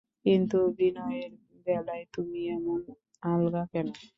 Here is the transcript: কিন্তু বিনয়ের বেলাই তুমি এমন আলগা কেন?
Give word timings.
কিন্তু 0.25 0.57
বিনয়ের 0.77 1.31
বেলাই 1.65 2.01
তুমি 2.13 2.39
এমন 2.49 2.79
আলগা 3.23 3.63
কেন? 3.73 3.87